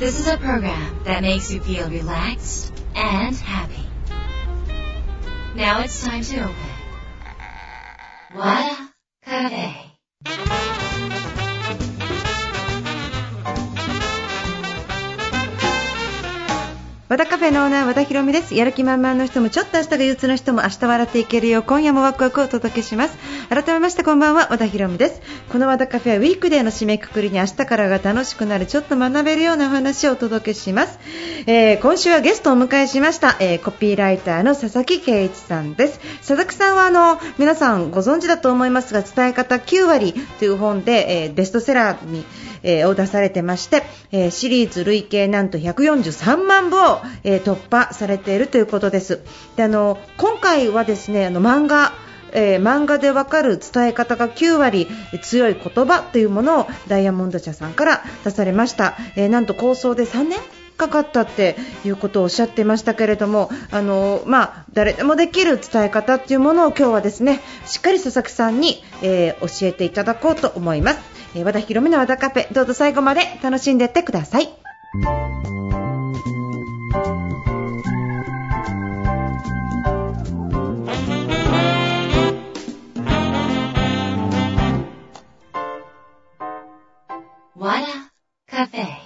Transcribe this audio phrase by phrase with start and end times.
[0.00, 3.84] This is a program that makes you feel relaxed and happy.
[5.54, 6.54] Now it's time to open.
[8.32, 8.90] What a
[9.26, 10.59] cafe.
[17.10, 18.54] 和田カフェのオーナー和田博美です。
[18.54, 21.58] やる気満々の人もちょっと明日が憂鬱な人も明日笑っていけるよ。
[21.58, 23.18] う今夜もワクワクをお届けします。
[23.48, 25.20] 改めましてこんばんは和田博美です。
[25.48, 31.00] この和田カフェはウィークデーの締めくくりに明日からが楽しくなるちょっと学べるようなお話をお届けします、
[31.48, 35.98] えー今週はゲストをお迎えしました、えーコピーライターの佐々木圭一さんです。
[36.18, 42.24] 佐々木さんはあの皆さんご存知だと思いますが伝え方9割という本で、えーベストセラーに
[42.62, 43.82] えーを出されてまして、
[44.12, 49.20] えーシリーズ累計なんと143万部を、えー突破されているということです。
[49.56, 51.92] であの今回はですねあの漫画
[52.32, 54.86] えー漫画でわかる伝え方が9割
[55.22, 60.38] 強い言葉というものをダイヤモンド社さんから出されました、えーなんと構想で3年
[60.80, 74.48] かかったっていうことをおっしゃってましたけれども、あのまあ、誰でもできる伝え方っていうものを今日はですねしっかり佐々木さんに、えー教えていただこうと思います、えー和田博美の和田カフェどうぞ最後まで楽しんでってください
[87.56, 87.86] 和田
[88.46, 88.99] カフェ。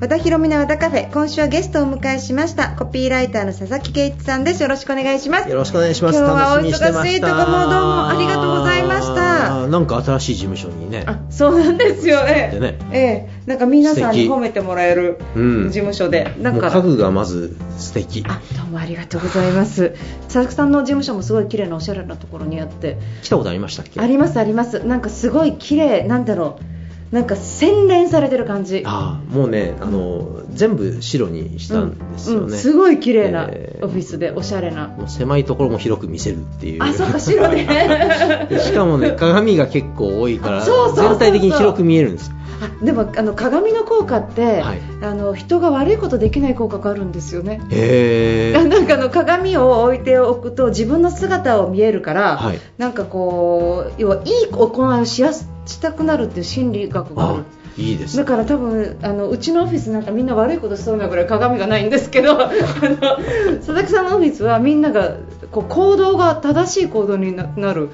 [0.00, 4.62] 和田博美の和田カフェ今週はゲストをお迎えしましたコピーライターの佐々木圭一さんです。
[4.62, 5.50] よろしくお願いします。
[5.50, 6.18] よろしくお願いします。
[6.18, 9.66] 今日はお忙しいとこもどうもありがとうございました。
[9.66, 11.04] なんか新しい事務所にね。
[11.06, 12.78] あそうなんですよ、ええでね。
[12.92, 13.28] ええ。
[13.44, 15.68] なんか皆さんに褒めてもらえるうん。
[15.68, 18.24] 事務所で、なんもうか家具がまず素敵。
[18.26, 19.90] あどうもありがとうございます。
[20.28, 22.96] 佐々木さんの事務所もすごい綺麗なおしゃれなところにあって。
[23.22, 24.00] 来たことありましたっけ？
[24.00, 24.82] ありますあります。
[24.82, 26.79] なんかすごい綺麗なんだろう
[27.12, 32.46] なんか洗練されてる感じあーもうね、あの、全部白にしたんですよね。
[32.46, 36.82] うんうんすごい綺麗なえーオフィスでおしゃれな、もう狭いところも広く見せるっていう。
[36.82, 37.66] あそうか白で
[38.48, 42.34] でしかもね、 鏡が結構多いから、全体的に広く見えるんですよ。
[42.62, 48.68] あでもあの鏡の効果って、はいあの人が悪いことできない効果があるんですよねへー。
[48.68, 57.44] なんかあの鏡を置いておくと自分の姿を見えるから、はいなんかこう要はいい行いをしやすしたくなるっていう心理学がある
[57.78, 58.24] あ、いいですね。
[58.24, 62.56] だから多分あのうちのオフィスなんかみんな悪いことしそうなぐらい鏡がないんですけど あの
[63.56, 65.16] 佐々木さんのオフィスはみんなが
[65.50, 67.90] こう行動が正しい行動にななる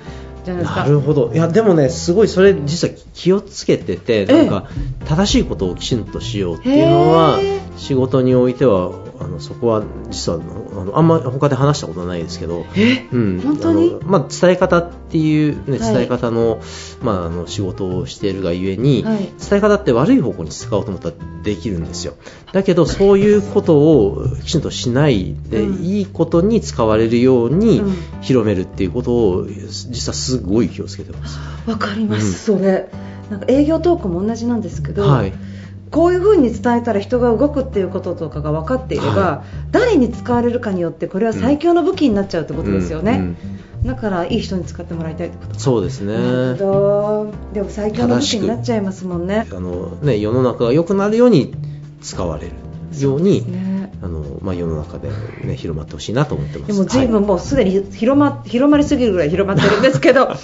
[0.46, 1.32] じゃないですかなるほど。
[1.34, 4.68] いや、でもね、すごいそれ実は気をつけてて、なんか、
[5.04, 10.38] 正しいことをきちんとしようっていうのはへ、仕事においては、あの、そこは実は、
[10.80, 13.06] あの、あんま他で話したことないですけど、え？
[13.12, 13.40] うん。
[13.40, 13.96] 本当に？
[14.04, 15.94] まあ、伝え方っていうね、はい。
[15.94, 16.60] 伝え方の、
[17.02, 19.18] まあ、あの、仕事をしているがゆえに、はい。
[19.18, 22.14] 伝え方って悪い方向に使おうと思ったらできるんですよ。
[22.52, 25.84] だけど、そういうことをきちんとしないで、うん。
[25.84, 27.94] いいことに使われるようにうん。
[28.20, 31.38] 広めるっていうことを、実はすごい気をつけてます。
[31.66, 32.88] わかります、それ。
[33.30, 35.32] なんか営業トークも同じなんですけど、はい。
[35.90, 43.36] こういう風に伝えたら人が動くっていうこととかが分かっていれば、は誰に使われるかによってこれは最強の武器になっちゃうってことですよね、うん
[43.82, 43.86] うん。
[43.86, 45.58] だからいい人に使ってもらいたいってこと。
[45.58, 46.14] そうですね。
[46.14, 49.46] でも最強の武器になっちゃいますもんね。
[49.50, 51.54] あのね、世の中が良くなるように
[52.02, 52.52] 使われる
[53.00, 55.08] ように、ねあのまあ、世の中で、
[55.44, 56.72] ね、広まってほしいなと思ってます。
[56.72, 60.36] でも随分はいもうすでに広ま広まりすぎるぐらい広まってるんですけど あ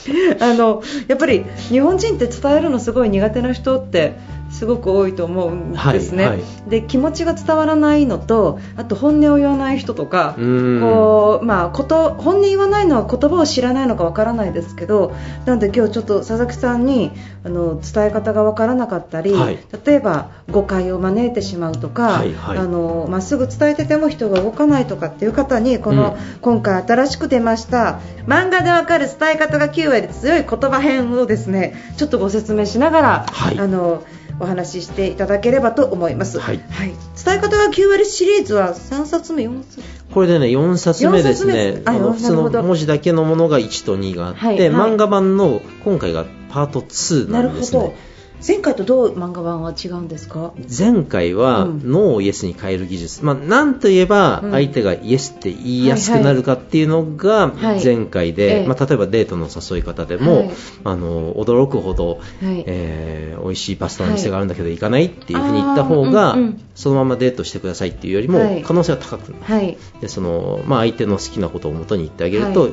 [0.54, 4.16] のやっぱり日本人って伝えるのすごい苦手な人って
[4.52, 6.70] すごく多いと思うんですね、はいはい。
[6.70, 10.80] で気持ちが伝わらないのとあと本音を言わない人とかうん。
[10.80, 15.14] こう、まあ、こと本音言わないのは言葉を知らないのかわからないですけど
[15.46, 17.12] なので今日ちょっと佐々木さんに
[17.44, 19.58] あの伝え方がわからなかったり、はい。
[19.84, 22.58] 例えば誤解を招いてしまうとか、はいはい。
[22.58, 26.38] あのまっすぐ伝えてても人が動かないとかっていう方にこの、うん。
[26.42, 33.58] 今回新しく出ました漫画でわかる伝え方が9割強い言葉編をですねちょっとご説明しながら、はい。
[33.58, 34.04] あの
[34.40, 36.58] お話ししていただければと思います、はい。
[36.58, 39.78] 伝え方が9割シリーズは3冊目4冊？
[39.78, 41.80] 目これでね、4冊目ですね。
[41.86, 44.68] あの普通の文字だけのものが1と2があって、はいはい。
[44.68, 47.96] 漫画版の今回がパート2なるほどなんですね。
[48.44, 50.52] 前回とどう漫画版は違うんですか？
[50.76, 51.92] 前回はうん。
[51.92, 54.50] ノーをイエスに変える技術、まあ、なんと言えばうん。
[54.50, 58.66] 相手がイエスって言いやすくなるかっていうのがはい前回で、ええ。
[58.66, 60.50] まあ、例えばデートの誘い方でも、はい。
[60.84, 62.64] あの驚くほど、はい。
[62.66, 66.38] えー美味しいパスタの店があるんだけど行かないっていうふうに言った方あが、
[66.76, 68.62] そのままデートしてくださいっていうよりも、はい。
[68.62, 69.44] 可能性は高くなる。
[69.44, 69.76] はい。
[70.00, 72.72] でそのまあ、相手の好きなことを元に言ってあげると、はい。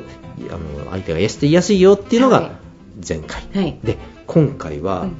[0.51, 2.43] あの相手がイエスって言いやすいよっていうのはい。
[2.43, 2.51] が
[3.07, 3.79] 前回、はい。
[3.83, 5.15] で今回は、うん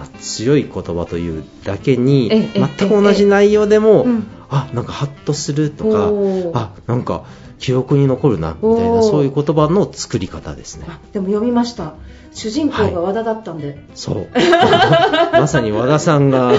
[0.00, 4.26] まあ強い言葉というだけにええ全く同じ内容でも、うん。
[4.52, 6.10] あなんかハッとするとか
[6.58, 7.24] あなんか
[7.60, 10.86] 記憶に残るなみたいなそういう言葉の作り方ですね。
[10.88, 11.94] あでも読みました。
[12.32, 14.28] 主人公が和田だったんで、そう。
[15.32, 16.48] まさに和田さんが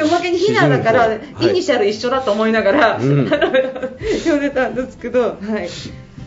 [0.00, 1.18] おまけにひなだから、イ
[1.52, 3.28] ニシャル一緒だと思いながら、うん。
[4.24, 5.68] 読んでたんですけど、はい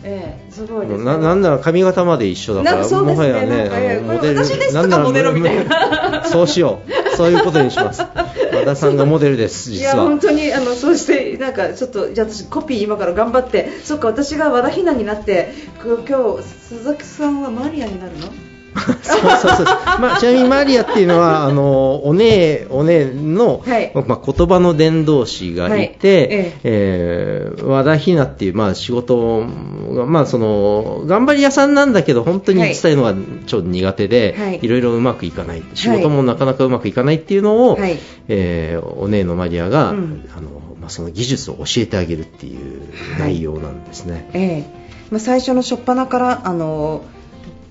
[0.04, 2.96] ええすごいです、ね、ななんなら髪型まで一緒だからね。
[2.96, 6.24] もはやねあのモデル私ですとかモデルみたいな。
[6.28, 7.16] そうしよう。
[7.16, 8.02] そういうことにします。
[8.02, 10.04] 和田さんがモデルですいや実は。
[10.04, 13.70] 本当にあのそうしてなんかちょっとじゃあ私コピー今から頑張って。
[13.82, 18.53] そっか私が和田ひなになってく今日鈴木さんはマリアになるの？
[18.74, 19.64] そうそうそう、
[20.00, 23.92] まあ、 ちなみにマリアっていうのはあのお姉お姉の、はい。
[23.94, 26.28] まあ、言葉の伝道師がいて、はい。
[26.30, 27.50] ええ。
[27.56, 29.46] ー和田ひなっていう、まあ、仕事
[29.94, 33.14] が、まあ、その頑張り屋さんなんだけど本当に伝えるのが
[33.46, 34.58] ちょっと苦手で、はい。
[34.60, 37.98] い、ろいろうまくいかない仕事もなかなかうまくいかないっていうのを、はい。
[38.28, 40.28] えーお姉のマリアが、うん。
[40.36, 40.48] あの
[40.80, 42.82] まあ、その技術を教えてあげるっていう
[43.18, 44.28] 内容なんですね。
[44.34, 44.84] ええ。
[45.10, 47.04] まあ、最初の初っ端からあの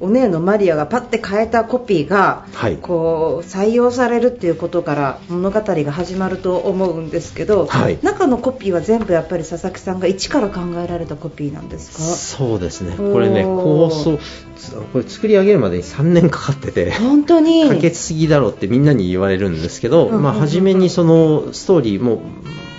[0.03, 2.77] お姉のマリアがパッて変えたコピーが、はい。
[2.77, 7.97] こう採用されるっていうことから物語が始まると思うんですけど、はい。
[8.03, 12.03] 中のコピーは全部やっぱり佐々木さんが一から考えられたコピーなんですか？
[12.03, 14.19] そうですね、これね、構想、
[14.57, 17.69] つこれ作り上げるまでに3年かかってて、本当に。
[17.69, 22.21] かけすぎだろうってみんなに言われるんですけど、まあ、初めにそのストーリーも、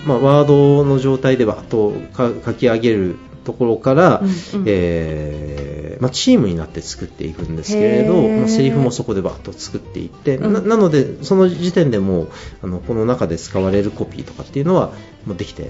[0.07, 4.65] まあ、ワードの状態でバーッとか書き上げるところから、うんうん。
[4.67, 10.53] えーまあ、チームになって作っていくんですけれど、まあ、セリフもそこでバーッと作っていって、うん。
[10.53, 12.29] ななので、その時点でもう
[12.63, 14.93] あのこの中で使われるコピーとかっていうのは
[15.27, 15.67] もうできてい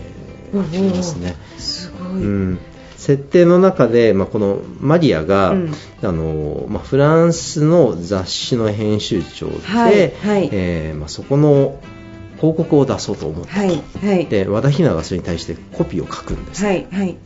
[0.56, 1.36] ますね。
[1.58, 2.58] すごい、うん。
[2.96, 5.72] 設定の中で、まあ、このマリアが、うん。
[6.02, 10.48] あのまあ、フランスの雑誌の編集長で、はいはい。
[10.52, 11.80] えーまあ、そこの
[12.36, 14.26] 広告を出そうと思って、はいはい。
[14.26, 17.16] で和田ひながそれに対してコピーを書くんです、はいはい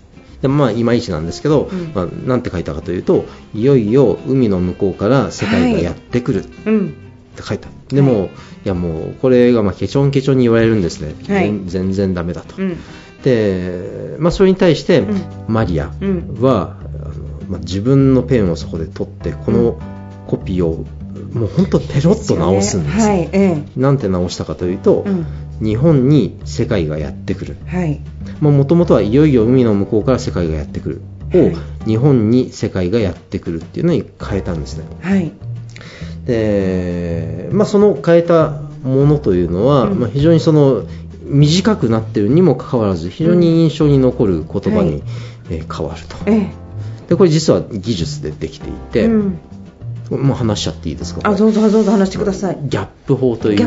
[0.43, 1.93] でまあ、いまいちなんですけど、うん。
[1.94, 3.25] まあ、なんて書いたかというと
[3.55, 6.44] いよいよ海の向こうから世界がやってくる。
[6.44, 6.94] ってうん
[7.43, 8.31] 書いた、でも、
[8.64, 11.46] い、やもうこれがまあケチョンケチョンに言われるんですね、はい。
[11.46, 12.56] 全全然ダメだと。
[12.58, 12.76] うん。
[13.23, 15.23] で、まあ、それに対して、うん。
[15.49, 16.37] マリアは、うん。
[16.40, 19.79] あのまあ、自分のペンをそこで取ってこの
[20.26, 20.85] コピーを
[21.19, 23.05] もう本当ペロッと直すんですよ。
[23.05, 25.26] はいえなんて直したかというと、えうん。
[25.61, 27.56] 日本に世界がやってくる。
[27.67, 28.00] はい。
[28.41, 31.00] もともとはいよいよ海の向こうから世界がやってくる。
[31.35, 31.56] を、はい。
[31.85, 34.85] 日本に世界がやってくるっていうのに変えたんですね。
[35.00, 35.32] はい。
[36.26, 40.00] で、まあ、その変えたものというのは、うん。
[40.00, 40.85] まあ、非常にその
[41.25, 45.03] 短くなっているにもかかわらず非常に印象に残る言葉に、はい。
[45.50, 46.17] えー変わると。
[46.26, 46.50] ええ。
[47.09, 49.38] でこれ実は技術でできていて、うん
[50.10, 51.20] もう話しちゃっていいですか？
[51.25, 52.58] あどうぞどうぞ話してください。
[52.62, 53.66] ギャップ法という方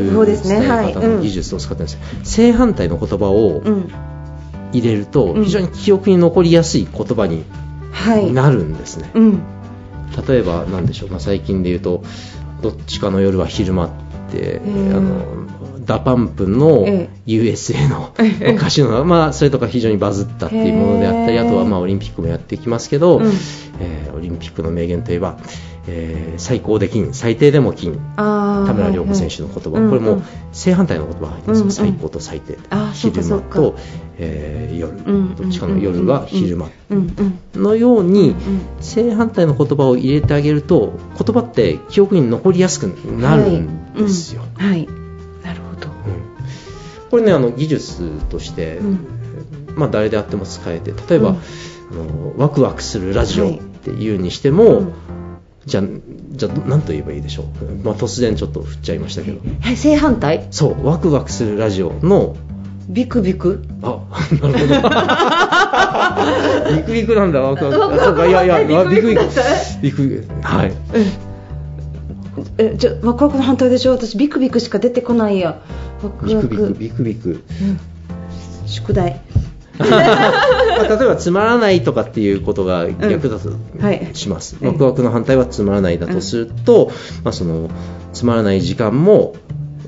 [1.00, 3.92] の技術を使ってるんですよ、正反対の言葉をうん。
[4.74, 5.44] 入れるとうん。
[5.44, 7.44] 非常に記憶に残りやすい言葉に
[7.92, 8.32] はい。
[8.32, 9.44] なるんですね、うん。
[10.28, 12.04] 例えば何でしょう、まあ、最近で言うと
[12.62, 13.90] どっちかの夜は昼間っ
[14.32, 14.98] て、ー。
[14.98, 15.42] あの
[15.86, 18.54] DA PUMP のえ USA のええ。
[18.54, 23.26] 歌詞の、まあ、それとか非常にバズったっていうものであったりあとはまあオリンピックもやっていきますけど、うん。
[23.80, 25.40] えーオリンピックの名言といえば、
[25.88, 28.00] えー最高で金最低でも金。
[28.16, 31.98] 田村亮子選手の言葉、はいはいこれもうんうん正反対の言葉が入ってるんですよ、うんうん。
[31.98, 32.58] 最高と最低。
[32.94, 33.76] 昼間と、
[34.18, 36.70] えー夜、うんどっちかの夜が昼間。
[36.90, 44.96] うんうんのように、うん正反対の言葉を入れてあげると言葉って記憶に残りやすくなるんですよ、はい、うんは
[45.44, 45.46] い。
[45.46, 45.88] なるほど。
[45.88, 45.94] うん。
[47.10, 49.08] これねあの技術として、うん。
[49.76, 51.38] まあ、誰であっても使えて例えば、うん。
[51.38, 54.94] あのワクワクするラジオはいっていうにしても、うん
[55.66, 55.84] じゃあ
[56.32, 57.46] じゃあ何と言えばいいでしょう、
[57.86, 60.48] まあ、突然ちょっと振っちゃいましたけどはい正反対？
[60.52, 62.36] そうワクワクするラジオの
[62.90, 63.64] ビクビク？
[63.84, 64.00] あ、
[64.42, 66.76] なるほど。
[66.78, 68.00] ビクビクなんだ、ワクワク。
[68.00, 69.22] そうかいやいや、ビクビク。
[69.82, 70.26] ビクビク。
[70.42, 70.74] はい。
[72.58, 73.92] えじゃワクワクの反対でしょ？
[73.92, 75.60] 私ビクビクしか出てこないや
[76.04, 77.30] ワクワクビクビク、ビクビク。
[77.30, 77.34] う
[77.66, 77.80] ん
[78.66, 79.20] 宿題
[80.84, 84.10] まあ、例えば、つまらないとかっていうことが逆だとはい。
[84.14, 84.56] します。
[84.56, 86.92] はいワクワクの反対はつまらないだとすると、
[87.24, 87.70] まあ、その、
[88.14, 89.36] つまらない時間も、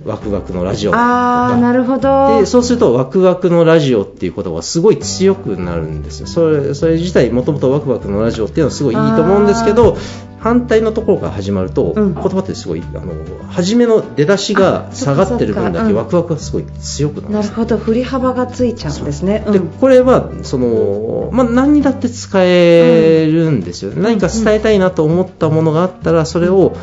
[0.06, 1.04] ワクワクのラジオとか。
[1.04, 2.40] ああなるほど。
[2.40, 6.28] でそうするとワクワクのラジオっていう言葉がすごい強くなるんですよ。
[6.28, 9.98] それそれ自体もともとワクワクのラジオっていうのはすごいいいと思うんですけど
[10.44, 12.14] 反対のところから始まると、うん。
[12.14, 13.14] 言葉ってすごいあの
[13.48, 17.78] 初めの出だしがあ下がってる分だけワクワクがすごい強くなるんですなるほど。
[17.78, 19.40] 振り幅がついちゃうんですね。
[19.50, 19.64] でう。
[19.64, 19.68] ん。
[19.70, 26.76] これはその、まあ、何にだって使えるんですよ、何か伝えたいなと思ったものがあったらそれを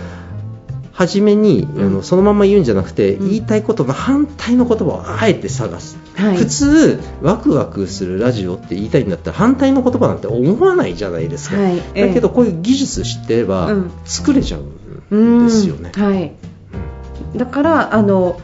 [1.00, 1.86] 初めに、うん。
[1.86, 3.28] あのそのまま言うんじゃなくて、うん。
[3.30, 6.36] 言いたいことの反対の言葉をあえて探す、はい。
[6.36, 11.78] 普通ワクワクするラジオって言いたいんだったら反対の言葉なんて思わないじゃないですか、はい。
[11.78, 13.90] ええだけどこういう技術知ってればうん。
[14.04, 14.64] 作れちゃう
[15.10, 16.32] うんんですよね、はい、
[17.36, 18.40] だからあの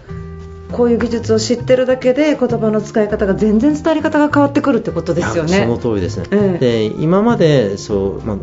[0.72, 5.78] こういう技術を知ってるだけで言葉の使い方が全然伝わり方が変わってくるってことですよいやそのね。
[5.80, 8.36] 通りですね、ええで今までそう、まあ、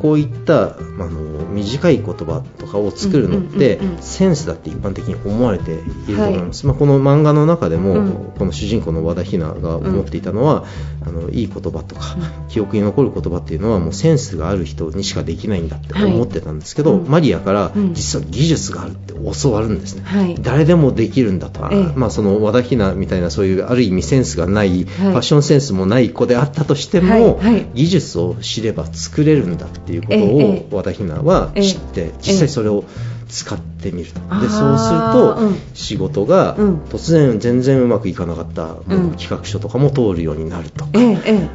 [0.00, 8.32] こういったあの短い言葉とかを作るのって、センスだって一般的に思われていると思います、まあ、この漫画の中でも、うん。
[8.38, 10.64] この主人公の和田ひなが思っていたのは、
[11.06, 12.16] あのいい言葉とか、
[12.48, 17.00] 記憶に残る言葉っていうのはもうセンスがある人にしかできないんだって思ってたんですけど、はい。
[17.00, 17.10] うん。
[17.10, 17.94] マリアからうん。
[17.94, 20.36] 実は技術があるって教わるんですね、はい。
[20.40, 21.92] 誰でもできるんだと、ええ。
[21.94, 27.54] まあ、その和田ひなみたいなそういうある意味センスがない、ファッションセンスもない子であったとしても、はい。
[27.54, 27.66] はい。
[27.74, 30.66] 技術を知れば作れるんだっていうことええ。
[30.72, 32.84] を和田ひなは知って、実際それを
[33.28, 35.60] 使ってみると、でそうすると、うん。
[35.74, 36.78] 仕事がうん。
[36.84, 38.74] 突然全然うまくいかなかった、
[39.16, 40.90] 企画書とかも通るようになるとか、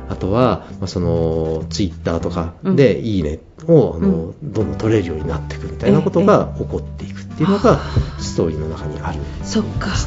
[0.10, 7.80] あとは、まあ、そのツイッターとかで「いいね」をあの、どんどん取れるようになっていくみたいなことが起こっていくっていうのが
[8.20, 9.56] ストーリーの中にあるんです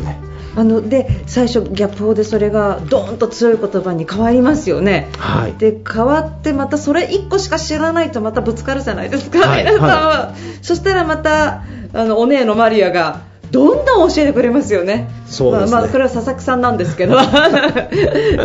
[0.03, 0.19] ね。
[0.57, 5.09] あので最初ギャップ法でそれがドーンと強い言葉に変わりますよね。
[5.19, 5.55] はい。
[5.55, 13.23] で変わってまたそれ1個しか知らないとまたぶつかるじゃないですか、はい皆さんは、そしたらまたあのお姉のマリアが
[13.55, 15.09] どんどん教えてくれますよね。
[15.27, 15.73] そうですね。
[15.73, 17.17] まあ、まあこれは佐々木さんなんですけど。
[17.23, 17.31] 佐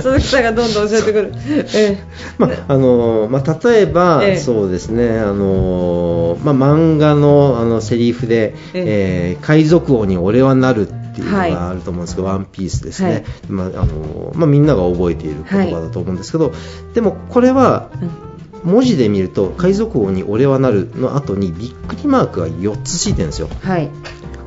[0.05, 1.33] 々木さんがどんどん教えてくる、
[1.73, 1.97] え
[2.37, 4.37] まああのまあ、例えば、ええ。
[4.37, 9.37] そうですね、あのまあ、漫画のあのセリフで、ええ。
[9.41, 13.23] ー海賊王に俺はなるっていうのはいがあると思うんですけど、ワンピースですね、はい。
[13.49, 16.51] まああのまあ、みんなが覚えている言葉だと思うんですけど、
[16.93, 18.29] でもこれはうん。
[18.63, 23.47] 文字で見ると海賊王に俺はなるの後にびっくりマークが4つついてるんですよ。
[23.61, 23.89] はい。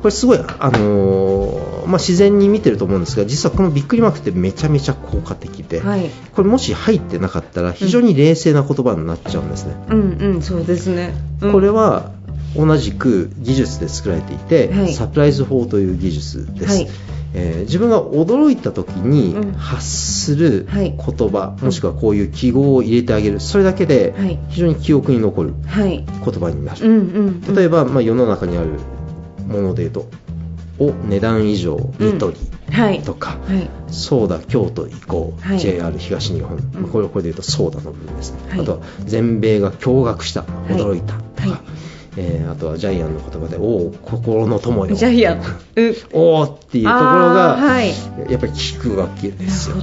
[0.03, 6.09] これすごい、あのーまあ、自然に見てると思うんですが実はこのびっくりマークってめちゃめちゃ効果的で、はい。
[6.35, 11.51] これもし入ってなかったら非常に冷静な言葉になっちゃうんですね、うんうんそうですね、うん。
[11.53, 12.11] これは
[12.55, 14.93] 同じく技術で作られていて、はい。
[14.93, 16.87] サプライズ法という技術です、はい。
[17.33, 19.53] えー自分が驚いた時にうん。
[19.53, 20.91] 発するはい。
[20.95, 24.39] 言葉、もしくはこういう記号を入れてあげるそれだけではい。
[24.49, 26.05] 非常に記憶に残るはい。
[26.05, 26.97] 言葉になる、うん
[27.45, 28.79] うん例えば、まあ、世の中にある
[29.47, 30.07] もので言うと
[30.79, 32.37] 「お値段以上ニトリ」
[32.71, 33.01] はい。
[33.01, 33.69] とか、はい。
[33.87, 35.59] そうだ京都行こう、はい。
[35.59, 36.83] JR 東日本、うん。
[36.89, 38.31] これこれで言うとそうだの部分です。
[38.33, 38.59] ね、はい。
[38.61, 40.43] あとは全米が驚愕したい。
[40.69, 41.59] 驚いたとか、はい
[42.17, 45.41] えーあとはジャイアンの言葉で「おお心の友よ」ジャイアン。
[45.75, 45.95] うん。
[46.13, 47.89] おおっていうところあが、ーはい。
[48.31, 49.77] やっぱり聞くわけですよ。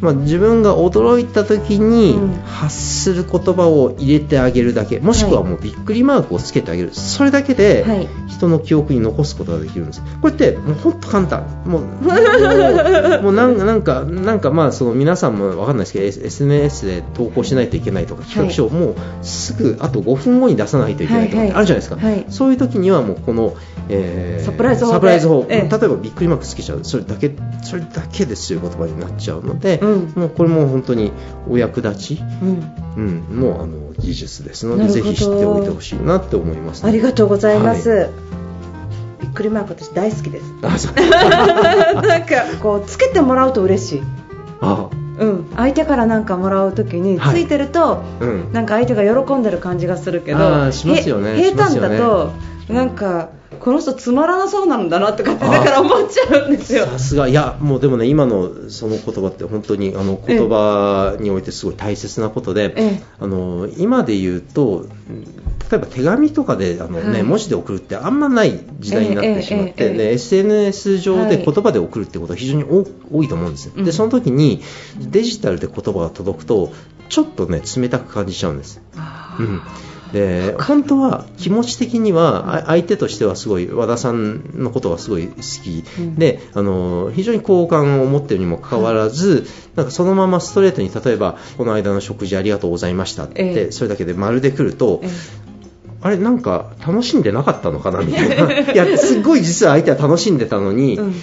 [0.00, 2.34] まあ、自分が驚いた時にうん。
[2.44, 5.00] 発する言葉を入れてあげるだけ。
[5.00, 6.90] もしくはもうびっくりマークをつけてあげる。
[6.92, 8.08] それだけではい。
[8.28, 10.02] 人の記憶に残すことができるんです。
[10.20, 11.44] これってもう本当簡単。
[11.66, 11.82] もう
[13.22, 21.64] もうなんかなんかなんかまあその皆さんもわかんないですけど SNS で投稿しないといけないとか企画書をもうすぐあと5分後に出さないといけないとかあるじゃない。
[21.64, 22.26] ですか、はいはい。
[22.28, 23.56] そういう時にはもうこの、
[23.88, 24.94] えーサプライズ法で。
[24.94, 25.46] サプライズ法。
[25.48, 25.68] ええ。
[25.68, 26.84] 例えばびっくりマークつけちゃう。
[26.84, 30.12] それだけそれだけで強い言葉になっちゃうので、うん。
[30.14, 31.12] もうこれも本当に
[31.48, 32.82] お役立ち、うん。
[32.96, 38.08] うん、のあの技術ですのでぜひ知っておいてほしいなって思います、ありがとうございます、は
[39.20, 40.44] びっくりマーク私大好きです。
[40.62, 40.94] あそう。
[42.02, 44.02] なんかこうつけてもらうと嬉しい
[44.62, 44.88] あ。
[45.18, 45.46] うん。
[45.56, 47.42] 相手からなんかもらうときにつはい。
[47.42, 48.52] いてると、うん。
[48.52, 52.32] なんか相手が喜んでる感じがするけどねへ平坦だと
[52.68, 56.86] なんかこの人つまらなそうなんだなとかってだから思っちゃうんですよ。
[56.86, 57.28] さすが。
[57.28, 63.02] いやもうでもね今のその言葉って本当にあの言葉においてすごい大切なことで、ええ。
[63.20, 64.86] あの今で言うと
[65.72, 67.22] 例えば手紙とかであの、ねはい。
[67.22, 69.96] 文字で送るってあんまない時代になってしまって、ええええええ。
[69.96, 71.44] で SNS 上ではい。
[71.44, 74.62] 言葉で送るってことは非常に多多いと思うんですでその時に
[74.98, 76.72] デジタルで言葉が届くと
[77.08, 78.82] ちょっとね冷たく感じちゃうんです。
[79.38, 79.62] うん、
[80.12, 86.14] で本当は気持ち的にはあ相手としてはすごい和田さんのことがすごい好き、うん。
[86.16, 93.72] であの非常に好感を持っているにもかかわらず、なんかそのままストレートに例えばこの間の食事ありがとうございましたって、ええ。
[93.72, 95.08] それだけで丸で来ると、え
[96.02, 98.50] あれなんか楽しんでなかったのかなみたいな。
[98.72, 101.14] いやすごい実は相手は楽しんでたのに、うん。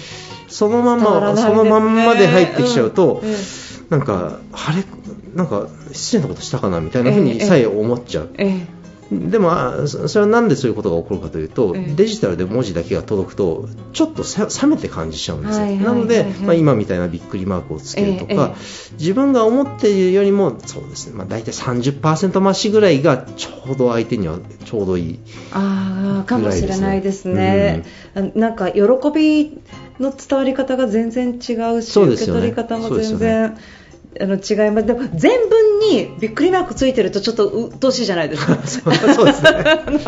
[0.48, 1.40] そのまま、ね。
[1.40, 3.30] そのまんまで入ってきちゃうと、うん。
[3.30, 3.36] え
[3.90, 4.84] なんかあれ
[5.34, 8.30] なんか失礼なことしたかなみたいな風にさえ思っちゃう。
[8.38, 8.79] ええ
[9.10, 11.94] でもあそそれはなんでそういうことが起こるかというと、ええ。
[11.94, 18.94] デジタルで文字だけが届くとちょっとさ冷めて感じちゃうんですよ、なので、はいまあ、今みたいなびっくりマークをつけるとか、ええ。
[18.98, 25.18] 自分が思っているよりもそうですね、まあ、大体30%増しぐらいがちょうど相手にはちょうどいい
[25.52, 27.84] ああかもしれないですね。
[28.14, 28.80] あなんか喜
[29.12, 29.58] び
[29.98, 33.58] の伝わり方が全然違うし、受け取り方も全よ然、
[34.18, 34.86] あの違います。
[34.86, 38.56] でも全文にびっくりマークついてるとちょっと鬱陶しいじゃないですか。
[38.66, 39.52] そうですね。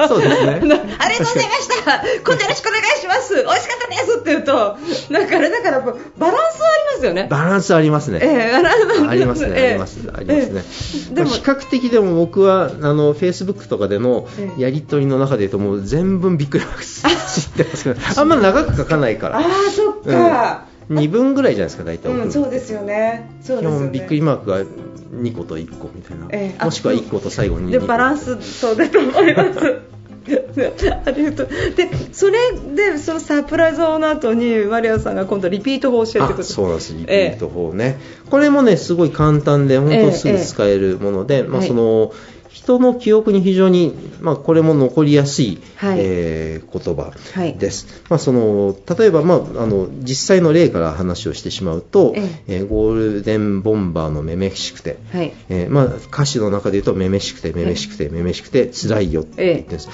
[0.09, 0.59] そうですね。
[0.99, 2.03] ありがとうございました。
[2.25, 3.35] 今度よろしくお願いします。
[3.35, 4.77] 美味しかったですって言うと、
[5.11, 7.27] なんかあれだからバランスはありますよね。
[7.31, 8.19] バランスありますね。
[8.23, 10.65] ええバランスありますね、ええあります、ありますね。
[10.65, 19.39] ええでも比較的でも僕は、あの、Facebook とかでのええやり取りの中で言うと、もう全文びっくりマーク知ってますけど、あんま長く書かないから。
[19.39, 20.72] ああ、そっか。
[20.95, 22.13] 2分ぐらいじゃないですか、大体。
[22.13, 23.31] うん、そうですよね。
[23.43, 23.77] そうですよね。
[23.77, 26.27] 基本びっくりマークが2個と1個みたいな。
[26.31, 27.87] ええあもしくは1個と最後に2で個。
[27.87, 29.93] バランスそうだと思います。
[31.05, 37.99] ありがとうでそれでそのサプライズの後にマリアさんが今度リピート法を教えてくあれたそうなんです、リピート法ね、
[38.31, 42.13] これもね、すごい簡単で、本当すぐ使えるもので、まあ、はいその
[42.53, 45.99] 人の記憶に非常に、まあ、これも残りやすい、はい。
[46.01, 47.59] えー言葉はい。
[47.59, 48.03] です。
[48.09, 52.59] まあ、その例えば、まあ、あの実際の例から話をしてしまうと、ええ。
[52.63, 55.33] ーゴールデンボンバーのめめしくて、はい。
[55.49, 59.89] えーまあ、歌詞の中で言うと、めめしくて、めめしくて、めめしくて、辛いよって言ってるんです。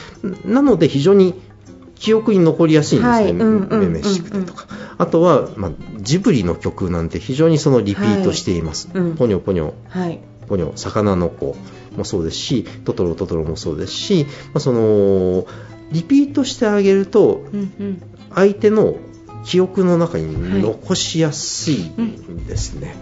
[0.46, 1.34] なので、非常に
[1.94, 4.66] 記憶に残りやすいんですね、めめしくてとか。
[4.98, 8.88] あとは、まあ、ジブリの曲なんて非常にそのリピートしています。
[8.92, 9.04] はい。
[9.04, 9.16] うん。
[9.16, 10.20] ポニョポニョ、はい。
[10.48, 11.56] ポニョ、魚の子
[11.98, 14.24] もそうですし、トトロトトロもそうですし、
[14.54, 15.46] まあ、その、
[15.92, 17.44] リピートしてあげると、
[18.34, 18.96] 相手の
[19.48, 20.22] 記憶の中はい。
[20.22, 22.94] に残しやすいんですね。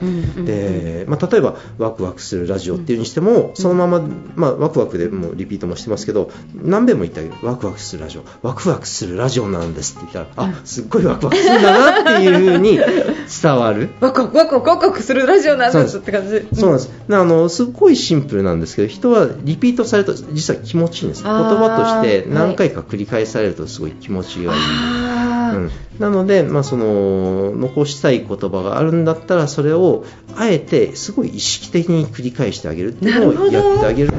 [0.45, 7.35] でまあ、例えばワクワクするラジオっていうにしても、そのまま、まあ、ワクワクでもうリピートもしてますけど何べんも言ってあげる。
[7.43, 8.25] ワクワクするラジオ。
[8.43, 13.91] ワクワクするラジオなんですって言ったら、あすっごいワクワクするんだなっていうふうに伝わる。
[14.01, 16.47] ワクワクワクワクワクワクするラジオなんですって感じ。
[16.55, 16.91] そうなんです。
[17.09, 21.25] なあの、すっごいシンプルなんですけど、人はリピートされると実は気持ちいいんです。
[21.25, 25.06] 言葉として何回か繰り返されるとすごい気持ちがいい。
[25.55, 30.05] うん、なので、まあ、その残したい言葉があるんだったらそれを
[30.37, 34.13] あえてすごい意識的に繰り返してあげるっていうのをやってあげる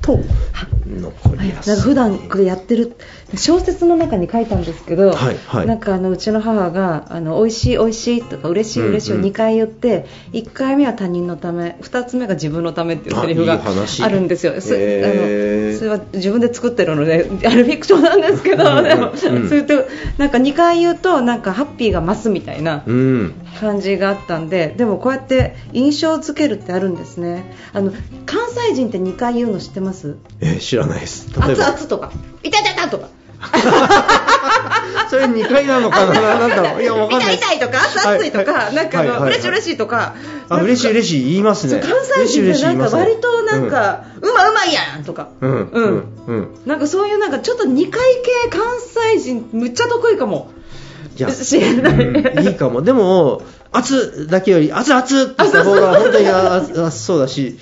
[0.00, 0.18] と
[0.86, 1.74] 残りやすい。
[1.74, 2.96] なんか普段これやってる
[3.36, 14.60] 小説の中に書いたんですけど、はいはいなんかあのうちの母があの美味しい美味しいとか嬉しいうんうん嬉しいを2回言って、1回目は他人のため2つ目が自分のためっていうセリフがあるんですよ。
[14.60, 19.74] そへーあのそれは自分で作ってるのであれフィクションなんですけど、うんうんでも、うんそれと
[20.18, 22.82] なんか2回言うとなんかハッピーが増すみたいな。
[22.86, 23.34] うん。
[23.60, 27.92] 感じがあったんででもこうやって印象付けるってあるんですねあの
[28.26, 30.16] 関西人って2回言うの知ってます？
[30.40, 31.28] えー知らないです。
[31.40, 31.70] 例え熱ば。
[31.70, 33.08] 々とか痛い痛い痛いとか
[35.10, 36.38] それ2回なのかな？
[36.38, 36.82] なんだろう？
[36.82, 37.36] いや、わかんない。
[37.36, 38.32] 痛い痛いとか熱々い。
[38.32, 40.14] とか、はいなんかあの、嬉しい嬉しいとか。
[40.48, 41.80] あ、嬉しい嬉しい言いますね。
[41.80, 41.92] 関
[42.26, 46.04] 西人ってなんか割となんか、か、うまうまいやんとか、うん、うん、うん。
[46.26, 46.48] うん。
[46.66, 48.00] なんかそういうなんかちょっと2回
[48.42, 48.62] 系関
[49.14, 50.50] 西人むっちゃ得意かも。
[51.16, 52.82] いやい、うんいいかも。
[52.82, 57.58] でも、熱だけより、熱々ってした方が本当にそうだし、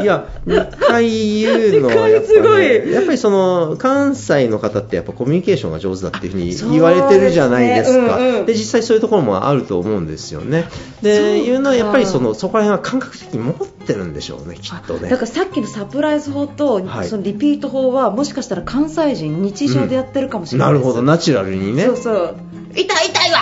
[0.00, 2.62] いや、2回言うのはやっぱ、二回すごい。
[2.62, 7.98] ね、やっぱりその、関西の方ってやっぱコミュニケーションが上手だっていうふうに言われてるじゃないですか。
[7.98, 8.46] ですねうんうん。
[8.46, 10.64] で、実際そういうところもあると思うんですよね。
[11.02, 11.26] で、か。
[11.36, 15.08] いうのはやっぱりその、そこら辺は感覚的に持ってるんでしょうね、きっとね。
[15.08, 17.08] だからさっきのサプライズ法と、はい。
[17.08, 21.84] そのリピート法はもしかしたら関西人日常でやってるかもしれなです、ないるほど、ナチュラルにね。
[21.84, 22.36] そうそう。
[22.74, 23.38] 痛い痛いわ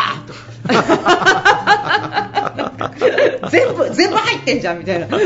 [3.50, 5.18] 全部全部入ってんじゃんみたいなあ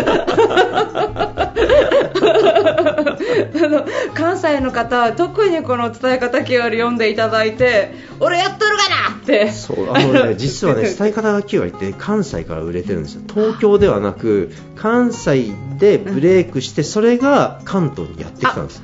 [3.68, 13.22] の関西の方は特にこの伝え方9割読んでいただいて俺やっとるかなってそうあのね、実はね、伝え方が9割って関西から売れてるんですよ。
[13.28, 18.82] 東京ではなく、関西でブレイクして、それが関東にやってきたんです。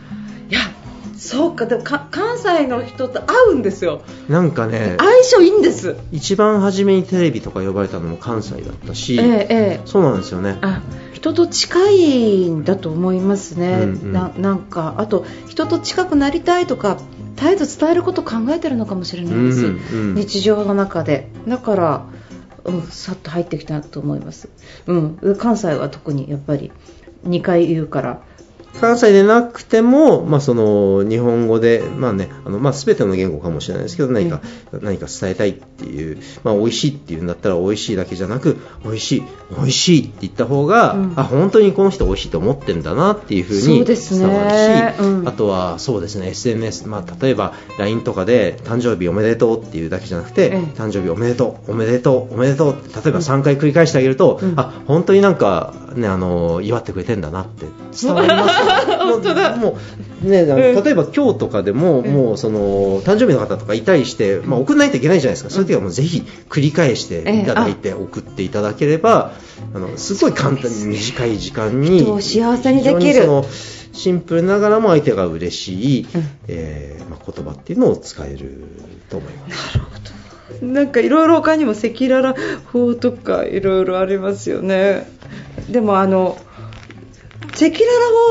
[0.51, 0.61] いや
[1.23, 4.03] そうかでもか関西の人と会うんですよ。
[4.29, 5.97] なんかね、相性いいんです。
[6.11, 9.81] 一番初めにテレビとか呼ばれたのも関西だったし、ええええ。
[9.85, 10.59] そうなんですよね。
[10.63, 10.83] あ
[11.13, 14.13] 人と近いんだと思いますね、うんうん。
[14.13, 16.99] ななんかあと人と近くなりたいとか
[17.37, 21.29] 絶えず伝えることを考えてるのかもしれないです、うんうん日常の中で。
[21.47, 22.07] だから、
[22.65, 24.49] うん、さっと入ってきたと思います、
[24.87, 26.73] うん、関西は特にやっぱり
[27.29, 28.23] 2回言うから
[28.81, 34.41] 関西でなくても、まあ、その日本語で、まあねあのまあ、全ての言語かもしれないですけど何か,、
[34.81, 39.23] 何か伝えたいっていう、まあ、美味しいっていうんだったら美味しいだけじゃなく美味しい
[39.57, 41.13] 美味しいって言った方が、うん。
[41.17, 45.29] あ本当にこの人美味しいと思ってんだなっていうふうに伝わるし、うん。
[45.29, 50.81] あとはそうですね SNS、まあ、例えば LINE とかで誕生日おめでとうっていうだけじゃなくて、ええ。
[50.81, 54.55] 誕生日おめでとうおめでとうおめでとうって例えば3回繰り返してあげると、うん。
[54.57, 57.67] あ本当になんか、ね、あの祝ってくれてんだなって
[58.01, 58.62] 伝わります
[58.99, 59.57] 本当だ。
[59.57, 59.79] も
[60.25, 62.13] うね、例えば今日とかでも、うん。
[62.13, 69.33] もうその誕生日の方とかいたりして、まあ、送らないといけないじゃないですか、そういう時はもうぜひ繰り返していただいて送っていただければ、
[69.75, 73.29] あのすごい簡単に短い時間に人を幸せにできる。
[73.95, 76.29] シンプルながらも相手が嬉しい、うん。
[76.49, 78.65] えーまあ、言葉っていうのを使える
[79.11, 80.65] と思います。
[80.65, 82.35] なんかいろいろ他にも赤裸々
[82.73, 85.07] 法とかいろいろありますよね。
[85.71, 86.39] でもあの
[87.67, 87.85] 赤裸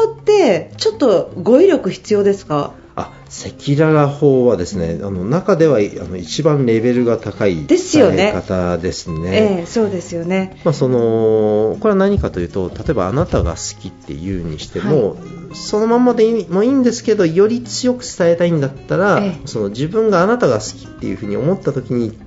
[0.06, 2.74] 々法ってちょっと語彙力必要ですか？
[2.96, 9.62] あ赤裸々法はですね、あの中ではあの一番レベルが高いですよね方ですえね。
[9.62, 10.60] えそうですよね。
[10.66, 15.16] まあ、そのこれは何かというと例えばあなたが好きって言うにしても、
[15.54, 22.18] そのままでいいもいいんですけどより強く伝えたいんだったら、ええその自分があなたが好きっていうふうに思った時に、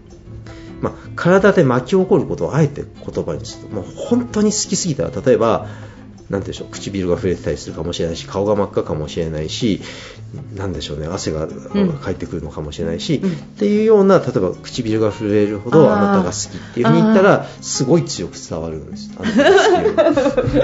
[0.80, 5.66] まあ、体で巻き起こることをあえて言葉にするともう本当に好きすぎたら例えば
[6.30, 9.82] なんでしょう唇が触れてたりするかもしれないし顔が真っ赤かもしれないし
[10.54, 11.98] なんでしょうね汗がん。
[12.00, 13.30] 返ってくるのかもしれないし、うん。
[13.30, 19.10] っていうような例えば唇が触れるほどあなたが好きっていうふうに言ったらすごい強く伝わるんです。
[19.18, 20.56] あなたが好き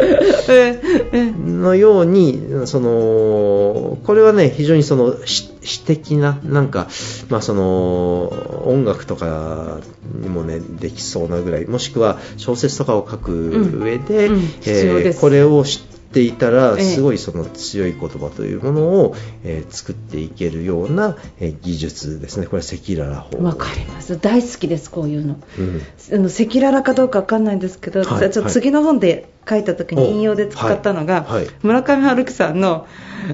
[0.48, 0.80] え
[1.12, 1.32] え。
[1.32, 6.88] のようにそのこれはね非常にその詩詩的ななんか、
[7.28, 8.28] まあ、その
[8.66, 9.80] 音楽とか
[10.14, 14.34] にもねできそうなぐらいもしくは小説とかを書く上で、うん。
[14.34, 15.20] うん必要です。
[15.20, 16.84] これを知っていたらええ。
[16.84, 22.46] すごいその強い言葉というものを、えー作っていけるような、えー技術ですね。
[22.46, 23.44] これは赤裸々法。
[23.44, 24.18] わかります。
[24.18, 25.36] 大好きですこういうの。
[25.58, 25.82] うん。
[26.12, 31.54] あの赤裸々かどうかわかんないんですけど、はいちょっと次の本で書いた時に引用で使ったのが、おはいはい。
[31.62, 32.86] 村上春樹さんの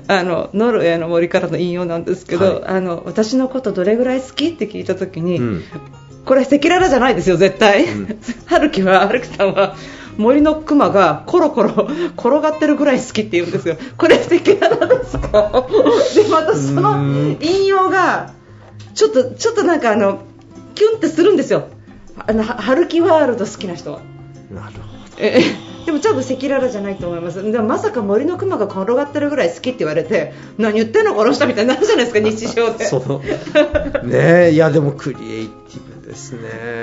[0.09, 2.65] あのノルウェーの森からの引用なんですけど、はい。
[2.67, 5.63] あの私のことどれぐらい好きって聞いた時に、うん。
[6.27, 8.19] これ赤裸々じゃないですよ絶対、うん。
[8.47, 9.77] 春樹は春樹さんは
[10.17, 13.77] 森のクマがコロコロ 転がってるぐらい好きって言うんですよ。
[13.97, 15.67] これ赤裸々ですか
[16.15, 18.31] でまたその引用が
[18.95, 20.21] ちょっとちょっとなんかあの
[20.75, 21.69] キュンってするんですよ。
[22.27, 24.01] あのは春樹ワールド好きな人は。
[24.51, 24.77] なるほど。
[25.19, 25.41] え
[25.87, 27.43] でもちょっと赤裸々じゃないと思います。
[27.43, 32.85] でもまさか森のクマが転がってるぐらい好きって言われて何言ってんのこの人みたいになるじゃないですか日常で。
[34.03, 36.83] ねえいやでもクリエイティブですね。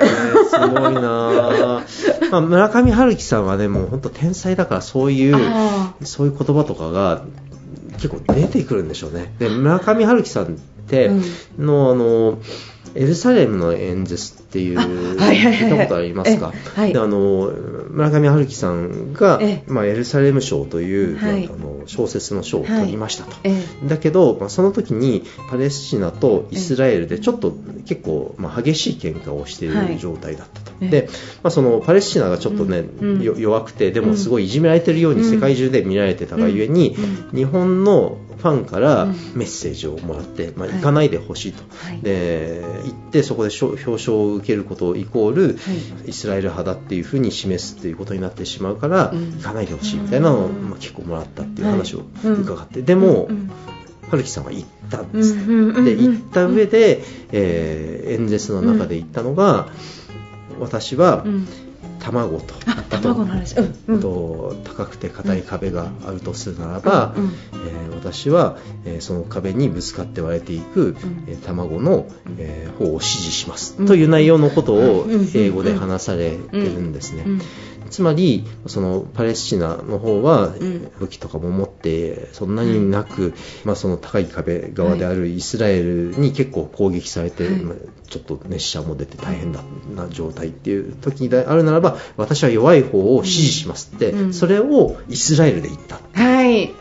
[0.50, 1.80] すごいな。
[1.80, 1.84] あ、
[2.30, 5.94] まあ、村上春樹さんはねもう本当天才だからそういうあ。
[6.02, 7.24] そういう言葉とかが
[7.94, 9.34] 結構出てくるんでしょうね。
[9.38, 10.48] で村上春樹さんっ
[10.86, 11.66] てうん。
[11.66, 12.38] の、あの
[12.94, 14.78] エルサレムの演説っていう、
[15.18, 16.92] 聞いたことありますか、えはい。
[16.92, 17.52] であの
[17.90, 21.48] 村上春樹さんが、えまあ、エルサレム賞という、はい。
[21.48, 27.52] まああの小説の賞を取りましたと、えだけど、まあ、その時にパレスチナとイスラエルでちょっと
[27.84, 29.88] 結構、まあ、激しい喧嘩をしていはい。
[29.88, 31.08] る状態だったと、えで、
[31.42, 33.22] まあ、そのパレスチナがちょっとね、うん。
[33.22, 36.96] よ弱くてでもすごいいじめられてるように世界中で見られてたがゆえに、
[37.32, 37.36] うん。
[37.36, 39.14] 日本のファンからうん。
[39.34, 40.76] メッセージをもらって、まあ、はい。
[40.76, 42.00] 行かないでほしいと、はい。
[42.00, 45.58] で行ってそこで表彰を受けることイコール、
[46.06, 49.36] イスラエル派だっていうふうに示すっていうことになってしまうから、うん。
[49.38, 50.70] 行かないでほしいみたいなのを、うん。
[50.70, 53.50] まあ、結構もらったっていう話を伺って、でも、うん。
[54.10, 57.02] 春樹さんは行ったんです、で行った上で、
[57.32, 59.68] えー演説の中で言ったのが、
[60.60, 61.48] 私はうん
[62.04, 63.56] 卵と、あ卵の話。
[63.56, 63.98] うんうん。
[63.98, 67.30] あと高くて硬い壁があるとするならば、うんうん。
[67.30, 70.96] えー私は、えーその壁にぶつかって割れていく、ん。
[71.26, 72.06] えー卵の、
[72.38, 73.86] えー方を支持します、うん。
[73.86, 75.30] という内容のことをうん。
[75.34, 77.24] 英語で話されてるんですね。
[77.84, 80.90] うんつまりそのパレスチナの方はん。
[80.98, 87.60] 武器とかも持ってそんなになく、まあ、その高い壁側であるイスラエルに結構攻撃されて、はい。
[87.60, 87.76] まあ
[88.08, 89.62] ちょっと熱射も出て大変だ
[89.96, 94.34] な状態っていう時であるならば私は弱い方を支持しますって、うん。
[94.34, 96.00] それをイスラエルで言った。
[96.12, 96.68] はい。
[96.68, 96.72] こ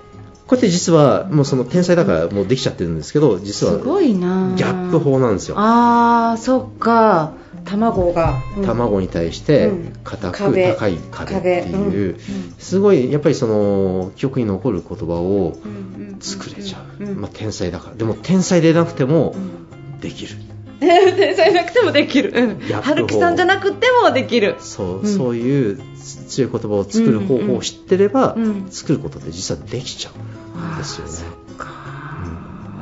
[0.52, 4.54] うやって実はもうその天才だからもうできちゃってるんですけど実はすごいな。
[4.56, 5.56] ギャップ法なんですよ。
[5.58, 7.34] ああそっか
[7.66, 8.66] 卵が、うん。
[8.66, 9.94] 卵に対してうん。
[10.04, 10.74] 硬く壁。
[10.74, 12.26] 高い壁っていう、壁。
[12.60, 16.08] すごいやっぱりその記憶に残る言葉をうん。
[16.08, 16.18] うん。
[16.20, 17.22] 作れちゃう、うん。
[17.22, 17.96] まあ、天才だから。
[17.96, 20.00] でも天才でなくてもうん。
[20.00, 20.36] できる。
[20.80, 24.56] 天才なくてもできる、春樹さんじゃなくてもできる。
[24.60, 25.08] そう、うん。
[25.08, 25.80] そういう
[26.28, 28.44] 強い言葉を作る方法を知ってれば、うん。
[28.44, 28.66] うん。
[28.70, 31.14] 作ることって実はできちゃうんですよね。
[31.58, 31.94] か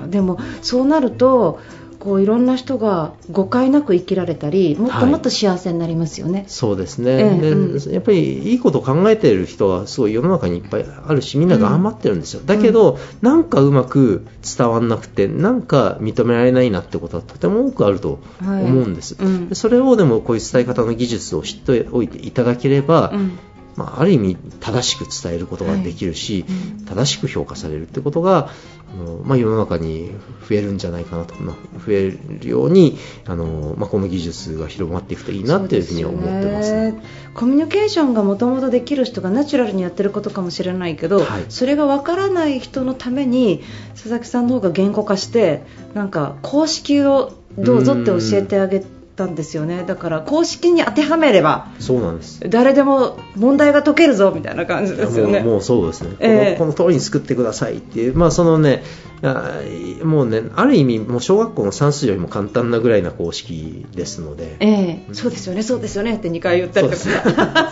[0.10, 1.60] でもそうなると
[2.02, 7.40] こういろんな人が誤解なく生きられたりもっともっと幸せになりますよね、そうですね、ええ。
[7.40, 7.94] でうん。
[7.94, 14.26] やっぱりいいことを考えている人はすごい世の中にいっぱいあるしみんな頑張ってるんですよ、だけど、なんかうまく
[14.58, 19.50] 伝わらなくてなんか認められないなってことはとても多くあると思うんです、はいうん。
[19.50, 23.38] でそれをでもこういう伝え方の技術を知っておいていただければ、うん
[23.76, 26.86] まあ、ある意味正しく伝えることができるし、はいうん。
[26.86, 28.50] 正しく評価されるってことが
[28.94, 30.12] あの、まあ、世の中に
[30.48, 31.56] 増えるんじゃないかなと、まあ
[31.86, 36.92] 増えるようにあの、まあ、この技術が広まっていくといいなっていうふうには思ってますね。
[36.92, 37.04] すね
[37.34, 41.46] コミュニケーションがもともとできる人がナチュラルにやってることかもしれないけど、はい。
[41.50, 48.84] それがわからない人のために佐々木さんの方が言語化してなんか公式をどうぞって教えてあげ
[49.16, 49.84] たんですよね。
[49.86, 52.40] だから公式に当てはめればそうなんです。
[52.50, 55.40] 誰でも問題が解けるぞみたいな感じですよね。
[55.42, 56.58] もうもうそうですね、ええ。
[56.58, 58.84] このこの通りに作ってくださいっていう、まあそのね、
[59.24, 59.62] あ
[60.04, 65.14] もうね、ある意味、もう小学校の算数よりも簡単なぐらいな公式ですので、ええ。
[65.14, 67.02] そうですよね、そうですよねって2回言ったりとか、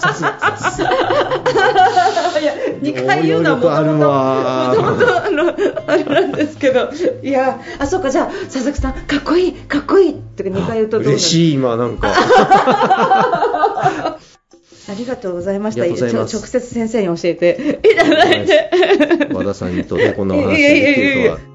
[2.90, 3.62] そうですさすがさすがいや2回言うのはも
[4.76, 5.56] ともとあの
[5.88, 6.90] あれなんですけど、
[7.24, 12.14] いや、あそうか、じゃあ佐々木さん、かっこいい、かっこいいって2回言うとどう嬉しい、今なんか。
[14.90, 15.84] ありがとうございました。
[15.84, 18.72] 直接先生に教えていただいて。
[19.32, 21.49] 和田さんにとってこんなお話できるとは。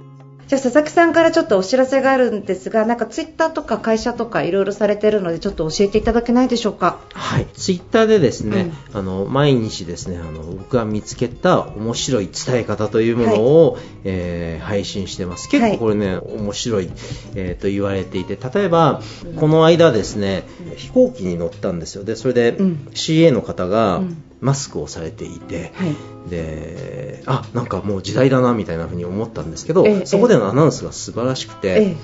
[0.57, 7.01] じゃあ佐々木さんからちょっとお知らせがあるんですが、なんかツイッターとか会社とかいろいろされてるので、ちょっと教えていただけないでしょうか？
[7.13, 15.49] はい、ツイッターでですね、あの毎日ですねあの僕が見つけた面白い伝え方というものを、えー配信してます。
[15.51, 16.91] 結構これね、面白い、
[17.35, 19.03] えーと言われていて、例えば、
[19.37, 20.45] この間ですね、
[20.77, 22.05] 飛行機に乗ったんですよ。
[22.05, 22.89] でそれで、うん。
[22.95, 26.31] CA の方がうんマスクをされていて、はい。
[26.31, 31.97] であなんかもう時代だなみたいな風に思ったんですけど、ええそこでのアナウンスが素晴らしくて、え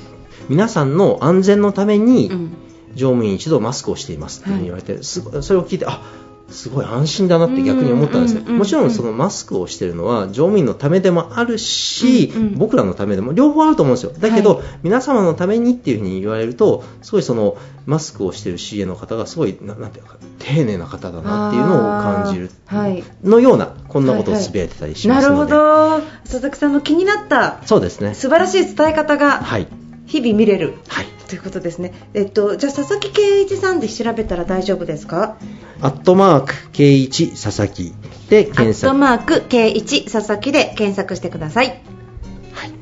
[0.48, 2.50] 皆さんの安全のために。
[2.92, 6.03] 乗務員一同マスクをしていますって言われて、それを聞いてあ
[6.51, 8.41] すごい安心だなって逆に思ったんですね。
[8.41, 12.55] うんうんうんうんもちろんそのマスクをしてるのは乗務員のためでもあるし、うんうん。
[12.55, 14.13] 僕らのためでも両方あると思うんですよ。
[14.13, 14.67] だけど、はい。
[14.83, 22.51] 皆様のためにっていうふうに言われるとすごいそのマスクをしてる CA の方がすごいななんていうか丁寧な方だなっていうのを感じる。
[22.67, 23.03] はい。
[23.25, 26.01] のようなこんなことをつぶやいてたりしまなるほすので、ど。
[26.25, 28.15] 佐々木さんの気になったそうですね。
[28.15, 29.39] 素晴らしい伝え方が。
[29.39, 29.69] はい
[30.11, 30.75] 日々見れる。
[30.88, 31.92] はいということですね。
[32.12, 35.37] えっと、じゃあ佐々木圭一さんで調べたら大丈夫ですか？
[35.81, 37.94] アットマーク K1 佐々木
[38.29, 41.81] でアット検索マーク K1 佐々木で検索してください。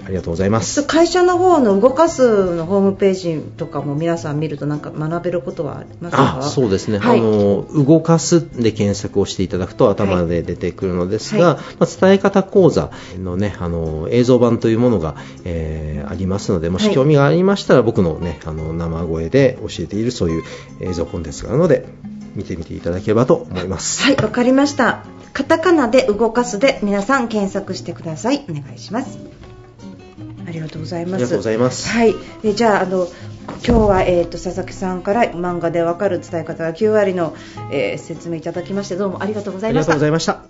[0.09, 6.39] はいありがとうございます会社の方の動かすのホームページとかも皆さん見るとなんか学べることはありますか？
[6.39, 20.43] あそうですね、はいあの動かすで検索をしていただくと頭で出てくるのですが、はいまあ、伝え方講座の,、ね、あの映像版というものが、えーありますのでもしはい興味がありましたら、僕の,、ね、あの生声で教えているそういう
[20.81, 21.87] 映像コンテンツがあるので
[22.35, 24.03] 見てみていただければと思います。
[24.03, 25.05] はい、わかりました。
[25.35, 28.45] カタカナで動かすで皆さん検索してください。
[28.49, 29.19] お願いします。
[30.49, 31.15] ありがとうございます。
[31.15, 33.07] ありがとうございますはい、えじゃああの
[33.47, 37.37] 今日はえっ、と佐々木さんから漫画でわかる伝え方が9割の、
[37.71, 40.09] えー説明いただきましてどうもありがとうございましたありがとうご。
[40.09, 40.49] ざいました。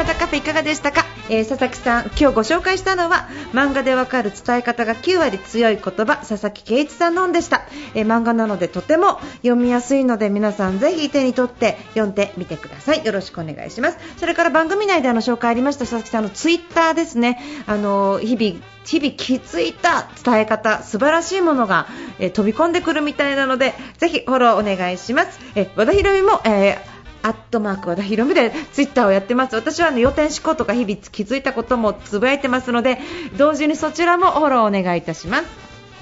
[0.00, 13.04] 和田カフェいかがでしたか、えー佐々木さん今日ご紹介したのは漫画でわかる伝え方が9割強い言葉佐々木圭一さんの本でした、えー漫画なのでとても読みやすいので皆さんぜひ手に取って読んでみてください。
[13.04, 13.98] よろしくお願いします。
[14.16, 17.38] それから番組内であの紹介ありました佐々木さんのツイッターですね。
[17.66, 29.56] あの日々日々気づいた伝え方素晴らしいものが、えー飛び込んでくるみたいなのでぜひフォローお願いします、え和田博美も、えーアットマーク和田ひろみでツイッターをやってます。
[29.56, 32.98] 私はあの予定思考とか日々気づいたこともつぶやいてますので、
[33.36, 35.46] 同時にそちらもフォローお願いいたします。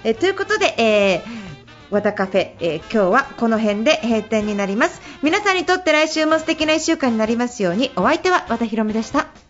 [0.04, 1.48] えということで、えー
[1.90, 5.00] 和田カフェ、えー今日はこの辺で閉店になります。
[5.22, 9.47] 皆さんにとって来週も素敵な1週間になりますように、お相手は和田ひろみでした。